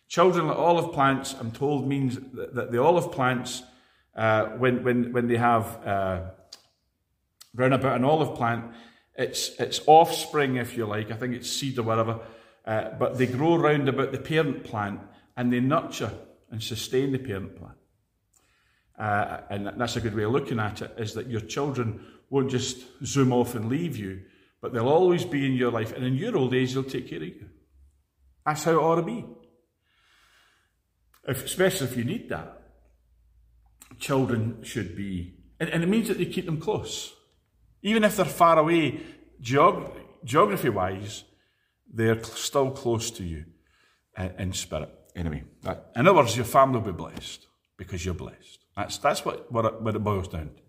Children 0.06 0.48
like 0.48 0.58
olive 0.58 0.92
plants, 0.92 1.34
I'm 1.40 1.50
told, 1.50 1.88
means 1.88 2.18
that 2.34 2.70
the 2.70 2.82
olive 2.82 3.10
plants, 3.10 3.62
uh, 4.14 4.48
when, 4.58 4.84
when, 4.84 5.14
when 5.14 5.28
they 5.28 5.38
have 5.38 5.78
uh, 5.86 6.20
round 7.54 7.72
about 7.72 7.96
an 7.96 8.04
olive 8.04 8.36
plant, 8.36 8.70
it's, 9.16 9.58
it's 9.58 9.80
offspring, 9.86 10.56
if 10.56 10.76
you 10.76 10.84
like, 10.84 11.10
I 11.10 11.14
think 11.14 11.32
it's 11.32 11.48
seed 11.48 11.78
or 11.78 11.84
whatever, 11.84 12.20
uh, 12.66 12.90
but 12.98 13.16
they 13.16 13.26
grow 13.26 13.56
round 13.56 13.88
about 13.88 14.12
the 14.12 14.18
parent 14.18 14.64
plant 14.64 15.00
and 15.38 15.50
they 15.50 15.60
nurture 15.60 16.12
and 16.50 16.62
sustain 16.62 17.12
the 17.12 17.18
parent 17.18 17.56
plant. 17.56 17.78
uh, 18.98 19.40
and 19.48 19.72
that's 19.78 19.96
a 19.96 20.02
good 20.02 20.14
way 20.14 20.24
of 20.24 20.32
looking 20.32 20.60
at 20.60 20.82
it, 20.82 20.94
is 20.98 21.14
that 21.14 21.28
your 21.28 21.40
children 21.40 22.04
won't 22.30 22.50
just 22.50 22.78
zoom 23.04 23.32
off 23.32 23.54
and 23.54 23.68
leave 23.68 23.96
you, 23.96 24.22
but 24.60 24.72
they'll 24.72 24.88
always 24.88 25.24
be 25.24 25.46
in 25.46 25.52
your 25.52 25.70
life. 25.70 25.92
And 25.92 26.04
in 26.04 26.14
your 26.14 26.36
old 26.36 26.54
age, 26.54 26.72
they'll 26.72 26.84
take 26.84 27.08
care 27.08 27.18
of 27.18 27.24
you. 27.24 27.48
That's 28.46 28.64
how 28.64 28.72
it 28.72 28.76
ought 28.76 28.96
to 28.96 29.02
be. 29.02 29.24
If, 31.26 31.44
especially 31.44 31.86
if 31.86 31.96
you 31.96 32.04
need 32.04 32.28
that. 32.28 32.60
Children 33.98 34.62
should 34.62 34.96
be, 34.96 35.34
and, 35.60 35.70
and, 35.70 35.82
it 35.82 35.88
means 35.88 36.08
that 36.08 36.18
they 36.18 36.26
keep 36.26 36.46
them 36.46 36.58
close. 36.58 37.14
Even 37.82 38.02
if 38.02 38.16
they're 38.16 38.24
far 38.24 38.58
away 38.58 39.00
geog- 39.40 39.92
geography 40.24 40.68
wise, 40.68 41.22
they're 41.92 42.22
still 42.24 42.72
close 42.72 43.12
to 43.12 43.22
you 43.22 43.44
uh, 44.18 44.30
in 44.36 44.52
spirit. 44.52 44.90
Anyway, 45.14 45.44
in 45.94 46.08
other 46.08 46.14
words, 46.14 46.36
your 46.36 46.44
family 46.44 46.80
will 46.80 46.86
be 46.86 46.92
blessed 46.92 47.46
because 47.76 48.04
you're 48.04 48.14
blessed. 48.14 48.58
That's, 48.76 48.98
that's 48.98 49.24
what, 49.24 49.50
what, 49.52 49.64
it, 49.64 49.80
what 49.80 49.94
it 49.94 50.00
boils 50.00 50.28
down 50.28 50.50
to. 50.56 50.63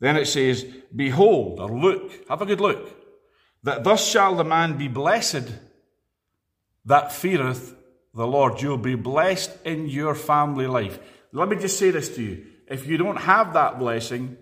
Then 0.00 0.16
it 0.16 0.26
says, 0.26 0.64
Behold, 0.94 1.60
or 1.60 1.68
look, 1.68 2.28
have 2.28 2.42
a 2.42 2.46
good 2.46 2.60
look, 2.60 2.88
that 3.62 3.84
thus 3.84 4.06
shall 4.06 4.36
the 4.36 4.44
man 4.44 4.76
be 4.76 4.88
blessed 4.88 5.50
that 6.84 7.12
feareth 7.12 7.74
the 8.14 8.26
Lord. 8.26 8.62
You'll 8.62 8.78
be 8.78 8.94
blessed 8.94 9.50
in 9.64 9.88
your 9.88 10.14
family 10.14 10.66
life. 10.66 10.98
Let 11.32 11.48
me 11.48 11.56
just 11.56 11.78
say 11.78 11.90
this 11.90 12.14
to 12.16 12.22
you. 12.22 12.46
If 12.68 12.86
you 12.86 12.96
don't 12.96 13.16
have 13.18 13.52
that 13.54 13.78
blessing, 13.78 14.36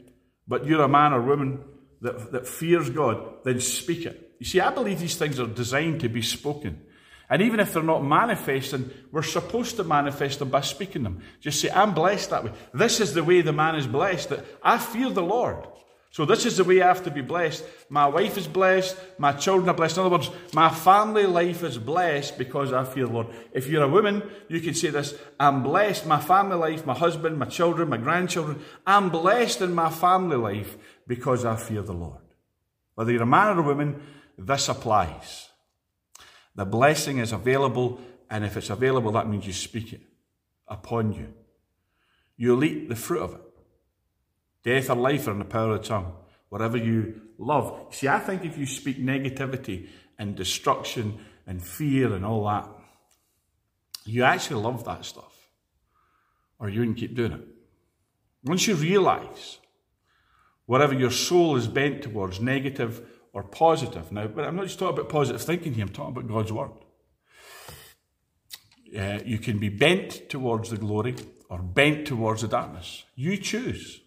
but 0.47 0.67
you're 0.67 0.83
a 0.83 0.89
man 0.89 1.13
or 1.13 1.23
woman 1.23 1.65
that, 2.01 2.33
that 2.33 2.47
fears 2.47 2.91
God, 2.91 3.45
then 3.45 3.61
speak 3.61 4.07
it. 4.07 4.33
You 4.39 4.47
see, 4.47 4.61
I 4.61 4.71
believe 4.71 5.01
these 5.01 5.17
things 5.17 5.41
are 5.41 5.47
designed 5.47 6.01
to 6.01 6.09
be 6.09 6.23
spoken. 6.23 6.83
And 7.31 7.41
even 7.43 7.61
if 7.61 7.73
they're 7.73 7.83
not 7.83 8.05
manifesting, 8.05 8.91
we're 9.11 9.23
supposed 9.23 9.77
to 9.77 9.85
manifest 9.85 10.39
them 10.39 10.51
by 10.51 10.61
speaking 10.61 11.03
them. 11.03 11.23
Just 11.41 11.61
say, 11.61 11.71
I'm 11.71 11.95
blessed 11.95 12.31
that 12.31 12.45
way. 12.45 12.53
This 12.73 13.01
is 13.01 13.15
the 13.15 13.25
way 13.25 13.41
the 13.41 13.53
man 13.53 13.77
is 13.77 13.87
blessed, 13.87 14.29
that 14.29 14.45
I 14.63 14.79
fear 14.79 15.11
the 15.11 15.23
Lord. 15.23 15.67
So 16.15 16.25
this 16.25 16.47
is 16.47 16.59
the 16.59 16.63
way 16.63 16.81
I 16.81 16.87
have 16.87 17.03
to 17.05 17.11
be 17.11 17.23
blessed. 17.23 17.65
My 17.89 18.07
wife 18.07 18.39
is 18.39 18.47
blessed. 18.47 18.97
My 19.19 19.33
children 19.33 19.69
are 19.69 19.75
blessed. 19.75 19.97
In 19.97 20.05
other 20.05 20.17
words, 20.17 20.31
my 20.53 20.71
family 20.71 21.27
life 21.27 21.65
is 21.65 21.77
blessed 21.77 22.39
because 22.39 22.73
I 22.73 22.85
fear 22.85 23.07
the 23.07 23.13
Lord. 23.13 23.27
If 23.53 23.67
you're 23.67 23.83
a 23.83 23.89
woman, 23.89 24.23
you 24.49 24.61
can 24.61 24.75
say 24.75 24.91
this, 24.91 25.19
I'm 25.41 25.65
blessed. 25.65 26.07
My 26.07 26.21
family 26.21 26.55
life, 26.57 26.87
my 26.87 26.95
husband, 26.95 27.37
my 27.37 27.47
children, 27.47 27.89
my 27.89 27.97
grandchildren, 27.97 28.63
I'm 28.87 29.11
blessed 29.11 29.63
in 29.63 29.75
my 29.75 29.91
family 29.91 30.37
life 30.37 30.77
because 31.09 31.45
I 31.45 31.57
fear 31.57 31.83
the 31.83 31.93
Lord. 31.93 32.23
Whether 32.95 33.11
you're 33.11 33.23
a 33.23 33.27
man 33.27 33.57
or 33.57 33.63
a 33.63 33.65
woman, 33.65 34.01
this 34.39 34.69
applies. 34.69 35.49
The 36.55 36.65
blessing 36.65 37.19
is 37.19 37.33
available, 37.33 38.01
and 38.31 38.45
if 38.45 38.57
it's 38.57 38.71
available, 38.71 39.13
that 39.13 39.29
means 39.29 39.47
you 39.47 39.53
speak 39.53 39.93
it 39.93 40.03
upon 40.69 41.13
you. 41.13 41.33
You'll 42.37 42.65
eat 42.65 42.89
the 42.89 42.97
fruit 42.97 43.23
of 43.23 43.35
it. 43.35 43.41
Death 44.65 44.91
or 44.91 44.97
life 44.97 45.29
are 45.29 45.33
in 45.33 45.39
the 45.39 45.45
power 45.45 45.73
of 45.73 45.83
the 45.83 45.89
tongue. 45.89 46.15
Whatever 46.49 46.77
you 46.77 47.21
love. 47.39 47.89
See, 47.91 48.09
I 48.09 48.19
think 48.19 48.45
if 48.45 48.57
you 48.57 48.67
speak 48.67 48.99
negativity 48.99 49.89
and 50.19 50.37
destruction 50.37 51.19
and 51.47 51.63
fear 51.63 52.15
and 52.15 52.25
all 52.25 52.45
that, 52.47 52.69
you 54.05 54.23
actually 54.23 54.63
love 54.63 54.85
that 54.85 55.05
stuff. 55.05 55.37
Or 56.59 56.69
you 56.69 56.81
wouldn't 56.81 56.99
keep 56.99 57.15
doing 57.15 57.33
it. 57.33 57.45
Once 58.45 58.67
you 58.67 58.75
realize 58.75 59.59
whatever 60.67 60.95
your 60.95 61.11
soul 61.11 61.57
is 61.57 61.67
bent 61.67 62.03
towards, 62.03 62.41
negative 62.41 63.07
or 63.35 63.43
positive. 63.43 64.11
Now, 64.13 64.29
but 64.29 64.47
I'm 64.47 64.57
not 64.57 64.67
just 64.67 64.79
talking 64.79 64.99
about 64.99 65.11
positive 65.11 65.43
thinking 65.43 65.75
here, 65.75 65.85
I'm 65.85 65.91
talking 65.91 66.17
about 66.17 66.29
God's 66.29 66.53
Word. 66.53 66.71
Uh, 68.97 69.19
you 69.27 69.39
can 69.39 69.59
be 69.59 69.69
bent 69.69 70.31
towards 70.31 70.71
the 70.71 70.77
glory 70.77 71.17
or 71.51 71.59
bent 71.59 72.07
towards 72.07 72.43
the 72.43 72.49
darkness. 72.49 73.03
You 73.17 73.37
choose. 73.37 74.01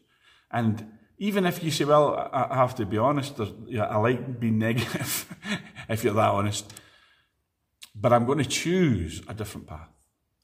And 0.50 0.94
even 1.18 1.46
if 1.46 1.62
you 1.62 1.72
say, 1.72 1.84
well, 1.84 2.30
I 2.32 2.56
have 2.56 2.76
to 2.76 2.86
be 2.86 2.98
honest, 2.98 3.40
I 3.40 3.98
like 3.98 4.40
being 4.40 4.60
negative, 4.60 5.36
if 5.90 6.06
you're 6.06 6.14
that 6.14 6.30
honest, 6.30 6.74
but 7.94 8.14
I'm 8.14 8.26
going 8.26 8.38
to 8.38 8.46
choose 8.46 9.22
a 9.28 9.34
different 9.34 9.68
path 9.68 9.90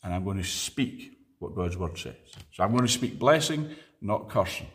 and 0.04 0.14
I'm 0.14 0.26
going 0.26 0.38
to 0.38 0.44
speak 0.44 1.18
what 1.40 1.56
God's 1.56 1.78
word 1.78 1.98
says. 1.98 2.16
So 2.52 2.64
I'm 2.64 2.72
going 2.72 2.86
to 2.86 2.92
speak 2.92 3.18
blessing, 3.18 3.70
not 4.02 4.30
cursing. 4.30 4.68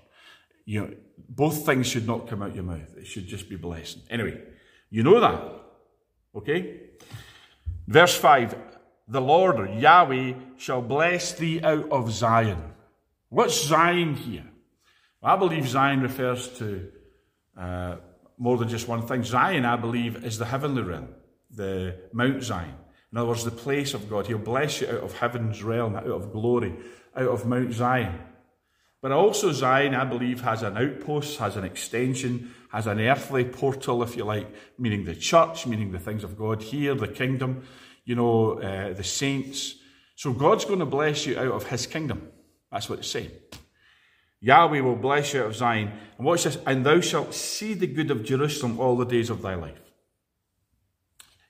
You 0.69 0.81
know, 0.83 0.95
both 1.31 1.65
things 1.65 1.87
should 1.87 2.07
not 2.07 2.29
come 2.29 2.43
out 2.43 2.55
your 2.55 2.63
mouth. 2.63 2.95
It 2.99 3.07
should 3.07 3.27
just 3.27 3.49
be 3.49 3.57
blessing. 3.57 4.03
Anyway, 4.11 4.39
you 4.91 5.03
know 5.03 5.19
that. 5.19 5.43
Okay? 6.37 6.91
Verse 7.87 8.15
5 8.15 8.55
The 9.09 9.21
Lord, 9.23 9.59
or 9.59 9.67
Yahweh, 9.67 10.35
shall 10.59 10.83
bless 10.83 11.33
thee 11.33 11.63
out 11.63 11.91
of 11.91 12.13
Zion. 12.13 12.63
What's 13.31 13.65
Zion 13.65 14.15
here? 14.15 14.45
I 15.23 15.37
believe 15.37 15.67
Zion 15.67 16.03
refers 16.03 16.49
to 16.59 16.93
uh, 17.57 17.97
more 18.37 18.59
than 18.59 18.69
just 18.69 18.89
one 18.89 19.07
thing. 19.07 19.25
Zion, 19.25 19.65
I 19.65 19.77
believe, 19.77 20.23
is 20.23 20.37
the 20.37 20.45
heavenly 20.45 20.83
realm, 20.83 21.09
the 21.51 21.97
Mount 22.13 22.43
Zion. 22.43 22.75
In 23.11 23.17
other 23.17 23.29
words, 23.29 23.43
the 23.43 23.51
place 23.51 23.95
of 23.95 24.11
God. 24.11 24.27
He'll 24.27 24.37
bless 24.37 24.83
you 24.83 24.89
out 24.89 25.03
of 25.03 25.17
heaven's 25.17 25.63
realm, 25.63 25.97
out 25.97 26.07
of 26.07 26.31
glory, 26.31 26.75
out 27.17 27.29
of 27.29 27.47
Mount 27.47 27.73
Zion. 27.73 28.19
But 29.01 29.13
also, 29.13 29.53
Zion, 29.53 29.95
I 29.95 30.05
believe, 30.05 30.41
has 30.41 30.63
an 30.63 30.77
outpost, 30.77 31.39
has 31.39 31.57
an 31.57 31.65
extension, 31.65 32.53
has 32.73 32.87
an 32.87 33.01
earthly 33.01 33.45
portal, 33.45 34.03
if 34.03 34.17
you 34.17 34.25
like, 34.25 34.49
meaning 34.77 35.05
the 35.05 35.15
church, 35.15 35.67
meaning 35.67 35.93
the 35.93 36.01
things 36.01 36.25
of 36.25 36.37
God 36.37 36.63
here, 36.63 36.95
the 36.95 37.07
kingdom, 37.07 37.63
you 38.05 38.17
know, 38.17 38.59
uh, 38.61 38.93
the 38.93 39.05
saints. 39.05 39.77
So 40.17 40.33
God's 40.33 40.65
going 40.65 40.81
to 40.81 40.87
bless 40.87 41.27
you 41.27 41.39
out 41.39 41.53
of 41.53 41.67
his 41.69 41.87
kingdom. 41.87 42.29
That's 42.73 42.91
what 42.91 42.99
it's 42.99 43.11
saying. 43.11 43.31
Yahweh 44.41 44.81
will 44.81 44.97
bless 44.97 45.33
you 45.33 45.41
out 45.41 45.47
of 45.47 45.57
Zion. 45.57 45.93
And 46.17 46.27
watch 46.27 46.45
this. 46.45 46.59
And 46.67 46.85
thou 46.85 47.01
shalt 47.01 47.35
see 47.35 47.75
the 47.75 47.87
good 47.87 48.11
of 48.11 48.25
Jerusalem 48.25 48.81
all 48.81 48.97
the 48.97 49.05
days 49.05 49.31
of 49.31 49.43
thy 49.43 49.55
life. 49.55 49.81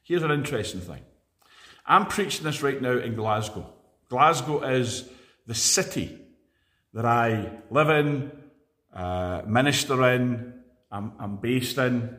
Here's 0.03 0.23
an 0.23 0.31
interesting 0.31 0.81
thing. 0.81 1.03
I'm 1.87 2.07
preaching 2.07 2.45
this 2.45 2.63
right 2.63 2.81
now 2.81 2.99
in 2.99 3.15
Glasgow. 3.15 3.73
Glasgow 4.09 4.63
is 4.63 5.09
the 5.47 5.55
city 5.55 6.19
that 6.99 7.07
I 7.07 7.53
live 7.71 7.91
in, 7.91 8.33
uh, 8.93 9.43
minister 9.47 10.11
in, 10.15 10.53
I'm, 10.91 11.13
I'm 11.21 11.37
based 11.37 11.79
in. 11.79 12.19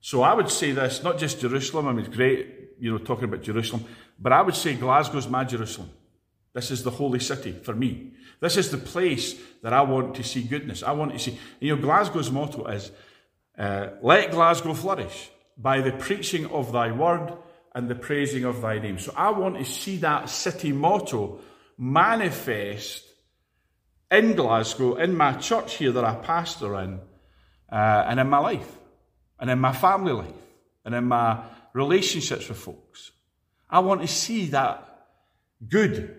So 0.00 0.22
I 0.22 0.34
would 0.34 0.50
say 0.50 0.72
this, 0.72 1.04
not 1.04 1.18
just 1.18 1.40
Jerusalem, 1.40 1.86
I 1.86 1.92
mean, 1.92 2.04
it's 2.04 2.16
great, 2.16 2.52
you 2.80 2.90
know, 2.90 2.98
talking 2.98 3.26
about 3.26 3.42
Jerusalem, 3.42 3.84
but 4.18 4.32
I 4.32 4.42
would 4.42 4.56
say 4.56 4.74
Glasgow's 4.74 5.28
my 5.28 5.44
Jerusalem. 5.44 5.90
This 6.52 6.72
is 6.72 6.82
the 6.82 6.90
holy 6.90 7.20
city 7.20 7.52
for 7.52 7.76
me. 7.76 8.14
This 8.40 8.56
is 8.56 8.72
the 8.72 8.78
place 8.78 9.36
that 9.62 9.72
I 9.72 9.82
want 9.82 10.16
to 10.16 10.24
see 10.24 10.42
goodness. 10.42 10.82
I 10.82 10.90
want 10.90 11.12
to 11.12 11.20
see, 11.20 11.38
you 11.60 11.76
know, 11.76 11.80
Glasgow's 11.80 12.32
motto 12.32 12.66
is, 12.66 12.90
uh, 13.56 13.90
let 14.02 14.32
Glasgow 14.32 14.74
flourish 14.74 15.30
by 15.56 15.80
the 15.80 15.92
preaching 15.92 16.46
of 16.46 16.72
thy 16.72 16.90
word 16.90 17.34
and 17.72 17.88
the 17.88 17.94
praising 17.94 18.42
of 18.42 18.62
thy 18.62 18.80
name. 18.80 18.98
So 18.98 19.12
I 19.16 19.30
want 19.30 19.58
to 19.58 19.64
see 19.64 19.98
that 19.98 20.28
city 20.28 20.72
motto 20.72 21.38
manifest 21.78 23.04
in 24.10 24.34
Glasgow, 24.34 24.96
in 24.96 25.16
my 25.16 25.34
church 25.34 25.76
here 25.76 25.92
that 25.92 26.04
I 26.04 26.14
pastor 26.14 26.80
in, 26.80 27.00
uh, 27.70 28.04
and 28.06 28.20
in 28.20 28.28
my 28.28 28.38
life, 28.38 28.70
and 29.38 29.50
in 29.50 29.58
my 29.58 29.72
family 29.72 30.12
life, 30.12 30.42
and 30.84 30.94
in 30.94 31.04
my 31.04 31.42
relationships 31.72 32.48
with 32.48 32.58
folks. 32.58 33.12
I 33.68 33.80
want 33.80 34.00
to 34.00 34.08
see 34.08 34.46
that 34.46 35.06
good 35.68 36.16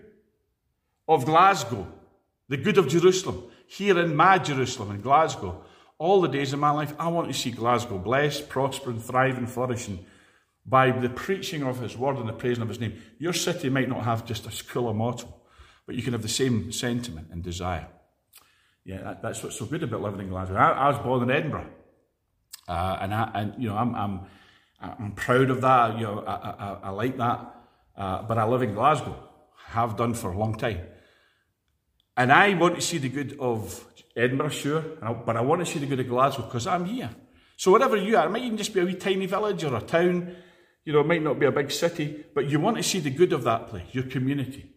of 1.08 1.24
Glasgow 1.24 1.86
the 2.50 2.56
good 2.56 2.78
of 2.78 2.88
Jerusalem, 2.88 3.44
here 3.68 3.96
in 4.00 4.16
my 4.16 4.36
Jerusalem, 4.36 4.90
in 4.90 5.00
Glasgow, 5.00 5.62
all 5.98 6.20
the 6.20 6.28
days 6.28 6.52
of 6.52 6.58
my 6.58 6.72
life, 6.72 6.92
I 6.98 7.06
want 7.06 7.28
to 7.28 7.34
see 7.34 7.52
Glasgow 7.52 7.96
blessed, 7.96 8.48
prospering, 8.48 8.98
thriving, 8.98 9.46
flourishing 9.46 10.04
by 10.66 10.90
the 10.90 11.08
preaching 11.08 11.62
of 11.62 11.78
His 11.80 11.96
word 11.96 12.16
and 12.16 12.28
the 12.28 12.32
praising 12.32 12.62
of 12.62 12.68
His 12.68 12.80
name. 12.80 13.00
Your 13.20 13.32
city 13.32 13.68
might 13.68 13.88
not 13.88 14.02
have 14.02 14.26
just 14.26 14.48
a 14.48 14.50
school 14.50 14.92
motto, 14.92 15.32
but 15.90 15.96
you 15.96 16.04
can 16.04 16.12
have 16.12 16.22
the 16.22 16.28
same 16.28 16.70
sentiment 16.70 17.26
and 17.32 17.42
desire. 17.42 17.88
Yeah, 18.84 19.02
that, 19.02 19.22
that's 19.22 19.42
what's 19.42 19.58
so 19.58 19.66
good 19.66 19.82
about 19.82 20.02
living 20.02 20.20
in 20.20 20.28
Glasgow. 20.28 20.54
I, 20.54 20.70
I 20.70 20.88
was 20.90 20.98
born 20.98 21.24
in 21.24 21.32
Edinburgh, 21.32 21.66
uh, 22.68 22.98
and, 23.00 23.12
I, 23.12 23.30
and 23.34 23.54
you 23.58 23.68
know 23.68 23.76
I'm, 23.76 23.92
I'm 23.96 24.20
I'm 24.80 25.12
proud 25.16 25.50
of 25.50 25.62
that. 25.62 25.98
You 25.98 26.04
know, 26.04 26.20
I, 26.24 26.34
I, 26.34 26.78
I 26.84 26.90
like 26.90 27.16
that, 27.16 27.56
uh, 27.96 28.22
but 28.22 28.38
I 28.38 28.44
live 28.44 28.62
in 28.62 28.72
Glasgow, 28.72 29.16
have 29.66 29.96
done 29.96 30.14
for 30.14 30.30
a 30.30 30.38
long 30.38 30.56
time. 30.56 30.78
And 32.16 32.30
I 32.30 32.54
want 32.54 32.76
to 32.76 32.80
see 32.82 32.98
the 32.98 33.08
good 33.08 33.36
of 33.40 33.84
Edinburgh, 34.14 34.50
sure, 34.50 34.82
but 35.26 35.36
I 35.36 35.40
want 35.40 35.58
to 35.58 35.66
see 35.66 35.80
the 35.80 35.86
good 35.86 35.98
of 35.98 36.06
Glasgow 36.06 36.44
because 36.44 36.68
I'm 36.68 36.84
here. 36.84 37.10
So 37.56 37.72
wherever 37.72 37.96
you 37.96 38.16
are, 38.16 38.26
it 38.26 38.30
might 38.30 38.44
even 38.44 38.58
just 38.58 38.72
be 38.72 38.78
a 38.78 38.84
wee 38.84 38.94
tiny 38.94 39.26
village 39.26 39.64
or 39.64 39.74
a 39.74 39.80
town, 39.80 40.36
you 40.84 40.92
know, 40.92 41.00
it 41.00 41.06
might 41.08 41.24
not 41.24 41.40
be 41.40 41.46
a 41.46 41.50
big 41.50 41.72
city, 41.72 42.26
but 42.32 42.48
you 42.48 42.60
want 42.60 42.76
to 42.76 42.82
see 42.84 43.00
the 43.00 43.10
good 43.10 43.32
of 43.32 43.42
that 43.42 43.66
place, 43.66 43.88
your 43.90 44.04
community, 44.04 44.70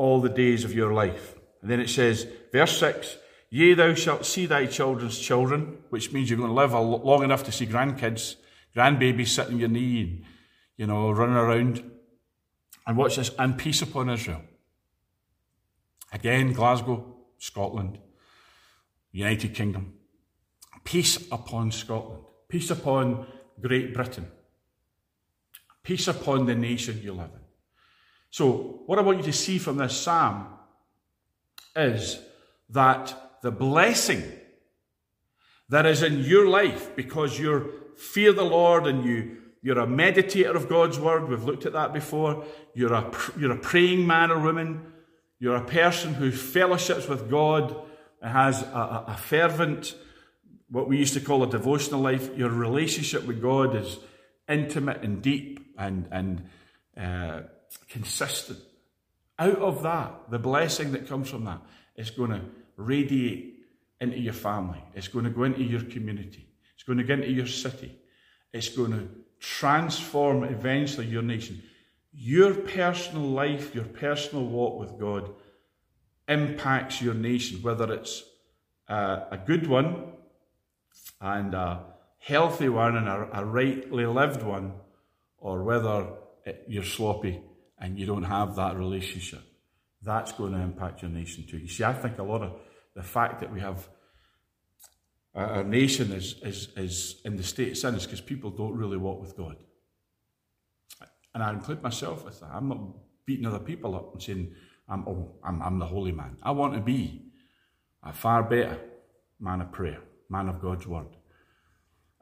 all 0.00 0.18
the 0.22 0.30
days 0.30 0.64
of 0.64 0.72
your 0.72 0.94
life. 0.94 1.38
And 1.60 1.70
then 1.70 1.78
it 1.78 1.90
says, 1.90 2.26
verse 2.52 2.78
6, 2.78 3.18
Yea, 3.50 3.74
thou 3.74 3.92
shalt 3.92 4.24
see 4.24 4.46
thy 4.46 4.64
children's 4.64 5.18
children, 5.18 5.76
which 5.90 6.10
means 6.10 6.30
you're 6.30 6.38
going 6.38 6.48
to 6.48 6.54
live 6.54 6.72
long 6.72 7.22
enough 7.22 7.44
to 7.44 7.52
see 7.52 7.66
grandkids, 7.66 8.36
grandbabies 8.74 9.28
sitting 9.28 9.54
on 9.54 9.60
your 9.60 9.68
knee 9.68 10.00
and, 10.00 10.24
you 10.78 10.86
know, 10.86 11.10
running 11.10 11.36
around. 11.36 11.90
And 12.86 12.96
watch 12.96 13.16
this, 13.16 13.30
and 13.38 13.58
peace 13.58 13.82
upon 13.82 14.08
Israel. 14.08 14.40
Again, 16.14 16.54
Glasgow, 16.54 17.04
Scotland, 17.36 17.98
United 19.12 19.54
Kingdom. 19.54 19.92
Peace 20.82 21.28
upon 21.30 21.72
Scotland. 21.72 22.22
Peace 22.48 22.70
upon 22.70 23.26
Great 23.60 23.92
Britain. 23.92 24.28
Peace 25.82 26.08
upon 26.08 26.46
the 26.46 26.54
nation 26.54 27.02
you 27.02 27.12
live 27.12 27.32
in. 27.34 27.49
So, 28.30 28.82
what 28.86 28.98
I 28.98 29.02
want 29.02 29.18
you 29.18 29.24
to 29.24 29.32
see 29.32 29.58
from 29.58 29.76
this 29.76 29.96
psalm 29.96 30.46
is 31.76 32.20
that 32.70 33.38
the 33.42 33.50
blessing 33.50 34.22
that 35.68 35.86
is 35.86 36.02
in 36.02 36.20
your 36.20 36.48
life 36.48 36.94
because 36.96 37.38
you 37.38 37.72
fear 37.96 38.32
the 38.32 38.44
Lord 38.44 38.86
and 38.86 39.04
you 39.04 39.36
you're 39.62 39.78
a 39.78 39.86
meditator 39.86 40.54
of 40.54 40.68
God's 40.68 40.98
word. 40.98 41.28
We've 41.28 41.44
looked 41.44 41.66
at 41.66 41.74
that 41.74 41.92
before. 41.92 42.44
You're 42.72 42.94
a, 42.94 43.12
you're 43.38 43.52
a 43.52 43.58
praying 43.58 44.06
man 44.06 44.30
or 44.30 44.40
woman. 44.40 44.92
You're 45.38 45.56
a 45.56 45.64
person 45.64 46.14
who 46.14 46.30
fellowships 46.30 47.06
with 47.08 47.30
God 47.30 47.76
and 48.22 48.32
has 48.32 48.62
a, 48.62 49.04
a 49.08 49.16
fervent, 49.18 49.94
what 50.70 50.88
we 50.88 50.96
used 50.96 51.12
to 51.14 51.20
call 51.20 51.42
a 51.42 51.46
devotional 51.46 52.00
life. 52.00 52.34
Your 52.38 52.48
relationship 52.48 53.26
with 53.26 53.42
God 53.42 53.76
is 53.76 53.98
intimate 54.48 55.02
and 55.02 55.20
deep 55.20 55.74
and, 55.76 56.08
and 56.10 56.48
uh, 56.96 57.42
consistent. 57.88 58.58
Out 59.38 59.58
of 59.58 59.82
that, 59.82 60.30
the 60.30 60.38
blessing 60.38 60.92
that 60.92 61.08
comes 61.08 61.30
from 61.30 61.44
that 61.44 61.60
is 61.96 62.10
going 62.10 62.30
to 62.30 62.42
radiate 62.76 63.66
into 64.00 64.18
your 64.18 64.32
family. 64.32 64.82
It's 64.94 65.08
going 65.08 65.24
to 65.24 65.30
go 65.30 65.44
into 65.44 65.62
your 65.62 65.82
community. 65.82 66.46
It's 66.74 66.84
going 66.84 66.98
to 66.98 67.04
go 67.04 67.14
into 67.14 67.30
your 67.30 67.46
city. 67.46 67.98
It's 68.52 68.68
going 68.68 68.92
to 68.92 69.08
transform 69.38 70.44
eventually 70.44 71.06
your 71.06 71.22
nation. 71.22 71.62
Your 72.12 72.54
personal 72.54 73.22
life, 73.22 73.74
your 73.74 73.84
personal 73.84 74.44
walk 74.44 74.80
with 74.80 74.98
God 74.98 75.30
impacts 76.28 77.00
your 77.00 77.14
nation, 77.14 77.62
whether 77.62 77.92
it's 77.92 78.22
a, 78.88 79.26
a 79.32 79.40
good 79.44 79.66
one 79.66 80.12
and 81.20 81.54
a 81.54 81.84
healthy 82.18 82.68
one 82.68 82.96
and 82.96 83.08
a, 83.08 83.28
a 83.32 83.44
rightly 83.44 84.06
lived 84.06 84.42
one, 84.42 84.72
or 85.38 85.62
whether 85.62 86.06
it, 86.44 86.64
you're 86.68 86.84
sloppy 86.84 87.40
and 87.80 87.98
you 87.98 88.06
don't 88.06 88.24
have 88.24 88.56
that 88.56 88.76
relationship. 88.76 89.42
That's 90.02 90.32
going 90.32 90.52
to 90.52 90.58
impact 90.58 91.02
your 91.02 91.10
nation 91.10 91.46
too. 91.48 91.58
You 91.58 91.68
see, 91.68 91.84
I 91.84 91.92
think 91.92 92.18
a 92.18 92.22
lot 92.22 92.42
of 92.42 92.52
the 92.94 93.02
fact 93.02 93.40
that 93.40 93.52
we 93.52 93.60
have 93.60 93.88
our 95.34 95.62
nation 95.62 96.12
is, 96.12 96.34
is, 96.42 96.68
is 96.76 97.20
in 97.24 97.36
the 97.36 97.42
state 97.42 97.70
of 97.70 97.78
sin 97.78 97.94
is 97.94 98.04
because 98.04 98.20
people 98.20 98.50
don't 98.50 98.76
really 98.76 98.96
walk 98.96 99.20
with 99.20 99.36
God. 99.36 99.56
And 101.34 101.42
I 101.42 101.52
include 101.52 101.82
myself 101.82 102.24
with 102.24 102.40
that. 102.40 102.50
I'm 102.52 102.68
not 102.68 102.80
beating 103.24 103.46
other 103.46 103.60
people 103.60 103.94
up 103.94 104.12
and 104.12 104.22
saying, 104.22 104.52
I'm, 104.88 105.06
oh, 105.06 105.36
I'm, 105.44 105.62
I'm 105.62 105.78
the 105.78 105.86
holy 105.86 106.10
man. 106.10 106.36
I 106.42 106.50
want 106.50 106.74
to 106.74 106.80
be 106.80 107.26
a 108.02 108.12
far 108.12 108.42
better 108.42 108.76
man 109.38 109.60
of 109.60 109.70
prayer, 109.70 110.00
man 110.28 110.48
of 110.48 110.60
God's 110.60 110.86
word. 110.86 111.06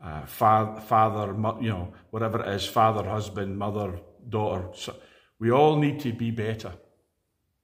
Uh, 0.02 0.26
father, 0.26 0.80
father, 0.82 1.34
you 1.62 1.70
know, 1.70 1.92
whatever 2.10 2.42
it 2.42 2.48
is, 2.54 2.66
father, 2.66 3.08
husband, 3.08 3.58
mother, 3.58 3.98
daughter. 4.28 4.68
So 4.74 4.94
we 5.38 5.50
all 5.50 5.76
need 5.76 6.00
to 6.00 6.12
be 6.12 6.30
better 6.30 6.72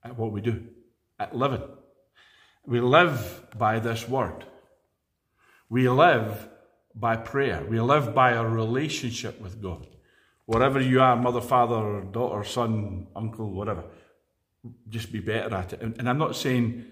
at 0.03 0.17
what 0.17 0.33
we 0.33 0.41
do, 0.41 0.67
at 1.19 1.35
living. 1.35 1.63
We 2.67 2.81
live 2.81 3.47
by 3.57 3.79
this 3.79 4.09
word. 4.09 4.45
We 5.69 5.89
live 5.89 6.49
by 6.95 7.17
prayer. 7.17 7.65
We 7.69 7.81
live 7.81 8.15
by 8.15 8.33
a 8.33 8.45
relationship 8.45 9.41
with 9.41 9.61
God. 9.61 9.87
Whatever 10.47 10.81
you 10.81 11.01
are, 11.01 11.17
mother, 11.17 11.41
father, 11.41 12.03
daughter, 12.03 12.45
son, 12.45 13.09
uncle, 13.17 13.51
whatever, 13.51 13.85
just 14.89 15.11
be 15.11 15.21
better 15.21 15.55
at 15.55 15.73
it. 15.73 15.83
And, 15.83 15.99
and 15.99 16.09
I'm 16.09 16.19
not 16.19 16.37
saying 16.37 16.85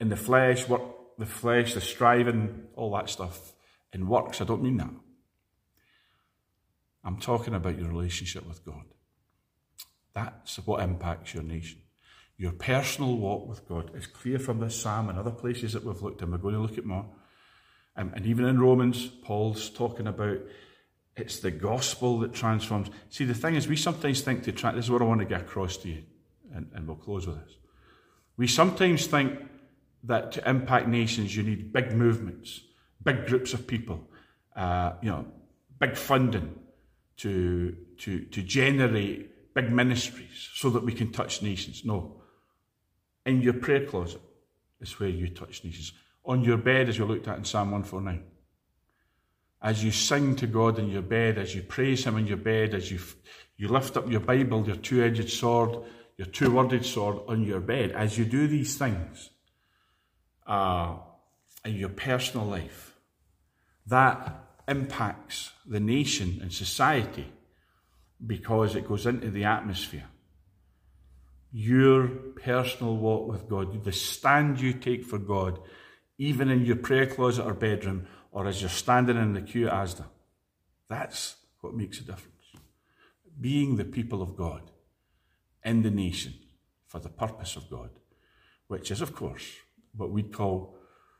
in 0.00 0.08
the 0.08 0.16
flesh, 0.16 0.68
work 0.68 0.82
the 1.18 1.26
flesh, 1.26 1.74
the 1.74 1.80
striving, 1.80 2.64
all 2.74 2.92
that 2.94 3.08
stuff 3.08 3.52
in 3.92 4.08
works. 4.08 4.40
I 4.40 4.44
don't 4.44 4.62
mean 4.62 4.78
that. 4.78 4.90
I'm 7.04 7.18
talking 7.18 7.54
about 7.54 7.78
your 7.78 7.88
relationship 7.88 8.46
with 8.46 8.64
God. 8.64 8.84
That's 10.14 10.56
what 10.66 10.82
impacts 10.82 11.34
your 11.34 11.42
nation. 11.42 11.80
Your 12.36 12.52
personal 12.52 13.16
walk 13.16 13.48
with 13.48 13.68
God 13.68 13.94
is 13.94 14.06
clear 14.06 14.38
from 14.38 14.58
this 14.58 14.80
psalm 14.80 15.08
and 15.08 15.18
other 15.18 15.30
places 15.30 15.72
that 15.72 15.84
we've 15.84 16.02
looked 16.02 16.22
at. 16.22 16.28
We're 16.28 16.38
going 16.38 16.54
to 16.54 16.60
look 16.60 16.78
at 16.78 16.84
more. 16.84 17.06
Um, 17.96 18.12
and 18.14 18.26
even 18.26 18.46
in 18.46 18.60
Romans, 18.60 19.06
Paul's 19.06 19.70
talking 19.70 20.06
about 20.06 20.38
it's 21.14 21.40
the 21.40 21.50
gospel 21.50 22.20
that 22.20 22.32
transforms. 22.32 22.88
See, 23.10 23.24
the 23.24 23.34
thing 23.34 23.54
is, 23.54 23.68
we 23.68 23.76
sometimes 23.76 24.22
think 24.22 24.44
to 24.44 24.52
try, 24.52 24.72
this 24.72 24.86
is 24.86 24.90
what 24.90 25.02
I 25.02 25.04
want 25.04 25.20
to 25.20 25.26
get 25.26 25.42
across 25.42 25.76
to 25.78 25.88
you, 25.88 26.02
and, 26.54 26.70
and 26.74 26.86
we'll 26.86 26.96
close 26.96 27.26
with 27.26 27.36
this. 27.44 27.56
We 28.38 28.46
sometimes 28.46 29.06
think 29.06 29.38
that 30.04 30.32
to 30.32 30.48
impact 30.48 30.88
nations, 30.88 31.36
you 31.36 31.42
need 31.42 31.72
big 31.72 31.92
movements, 31.92 32.62
big 33.02 33.26
groups 33.26 33.52
of 33.52 33.66
people, 33.66 34.08
uh, 34.56 34.94
you 35.02 35.10
know, 35.10 35.26
big 35.78 35.96
funding 35.96 36.58
to, 37.18 37.76
to, 37.98 38.20
to 38.24 38.42
generate 38.42 39.31
big 39.54 39.70
ministries 39.70 40.48
so 40.54 40.70
that 40.70 40.84
we 40.84 40.92
can 40.92 41.12
touch 41.12 41.42
nations. 41.42 41.84
No. 41.84 42.22
In 43.24 43.42
your 43.42 43.54
prayer 43.54 43.86
closet 43.86 44.20
is 44.80 44.98
where 44.98 45.08
you 45.08 45.28
touch 45.28 45.64
nations 45.64 45.92
on 46.24 46.44
your 46.44 46.56
bed, 46.56 46.88
as 46.88 46.98
we 46.98 47.04
looked 47.04 47.28
at 47.28 47.38
in 47.38 47.44
Psalm 47.44 47.70
149. 47.70 48.22
As 49.60 49.82
you 49.82 49.90
sing 49.90 50.36
to 50.36 50.46
God 50.46 50.78
in 50.78 50.88
your 50.88 51.02
bed, 51.02 51.38
as 51.38 51.54
you 51.54 51.62
praise 51.62 52.04
Him 52.04 52.16
in 52.16 52.26
your 52.26 52.36
bed, 52.36 52.74
as 52.74 52.90
you, 52.90 52.98
you 53.56 53.68
lift 53.68 53.96
up 53.96 54.10
your 54.10 54.20
Bible, 54.20 54.66
your 54.66 54.76
two 54.76 55.02
edged 55.02 55.30
sword, 55.30 55.84
your 56.16 56.26
two 56.26 56.50
worded 56.50 56.84
sword 56.84 57.18
on 57.28 57.44
your 57.44 57.60
bed, 57.60 57.92
as 57.92 58.18
you 58.18 58.24
do 58.24 58.46
these 58.46 58.76
things 58.76 59.30
uh, 60.46 60.94
in 61.64 61.74
your 61.74 61.88
personal 61.88 62.46
life, 62.46 62.96
that 63.86 64.44
impacts 64.68 65.52
the 65.66 65.80
nation 65.80 66.38
and 66.40 66.52
society 66.52 67.32
because 68.24 68.76
it 68.76 68.86
goes 68.86 69.06
into 69.06 69.30
the 69.30 69.44
atmosphere. 69.44 70.06
Your 71.52 72.06
personal 72.06 72.96
walk 72.96 73.28
with 73.28 73.48
God, 73.48 73.84
the 73.84 73.92
stand 73.92 74.60
you 74.60 74.72
take 74.72 75.04
for 75.04 75.18
God, 75.18 75.58
even 76.18 76.48
in 76.48 76.64
your 76.64 76.76
prayer 76.76 77.06
closet 77.06 77.44
or 77.44 77.54
bedroom, 77.54 78.06
or 78.30 78.46
as 78.46 78.60
you're 78.60 78.70
standing 78.70 79.16
in 79.16 79.34
the 79.34 79.42
queue 79.42 79.68
at 79.68 79.74
Asda. 79.74 80.04
That's 80.88 81.36
what 81.60 81.74
makes 81.74 81.98
a 82.00 82.04
difference. 82.04 82.28
Being 83.40 83.76
the 83.76 83.84
people 83.84 84.22
of 84.22 84.36
God 84.36 84.70
in 85.64 85.82
the 85.82 85.90
nation 85.90 86.34
for 86.86 86.98
the 87.00 87.08
purpose 87.08 87.56
of 87.56 87.68
God, 87.68 87.90
which 88.68 88.90
is, 88.90 89.00
of 89.00 89.14
course, 89.14 89.46
what 89.94 90.10
we'd 90.10 90.32
call 90.32 90.76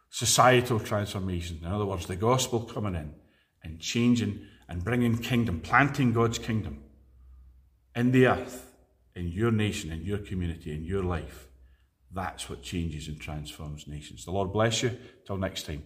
societal 0.09 0.79
transformation. 0.79 1.61
In 1.63 1.73
other 1.73 1.87
words, 1.87 2.07
the 2.07 2.17
gospel 2.17 2.61
coming 2.61 2.95
in 2.95 3.15
and 3.63 3.81
changing 3.81 4.47
and 4.69 4.85
bringing 4.85 5.19
kingdom, 5.19 5.61
planting 5.61 6.13
God's 6.13 6.39
kingdom 6.39 6.85
in 7.95 8.13
the 8.13 8.27
earth, 8.27 8.73
in 9.15 9.29
your 9.29 9.51
nation, 9.51 9.93
in 9.93 10.03
your 10.03 10.19
community, 10.19 10.73
in 10.73 10.85
your 10.85 11.03
life. 11.03 11.49
That's 12.15 12.49
what 12.49 12.63
changes 12.63 13.09
and 13.09 13.19
transforms 13.21 13.87
nations. 13.87 14.25
The 14.25 14.31
Lord 14.33 14.53
bless 14.53 14.83
you. 14.83 14.99
Till 15.27 15.39
next 15.39 15.67
time. 15.67 15.85